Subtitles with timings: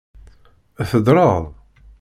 [0.89, 1.43] Teddreḍ?